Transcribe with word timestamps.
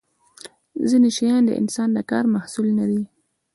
ځینې 0.89 1.09
شیان 1.17 1.41
د 1.45 1.51
انسان 1.61 1.89
د 1.93 1.97
کار 2.11 2.25
محصول 2.35 2.67
نه 2.79 2.85
دي. 2.91 3.03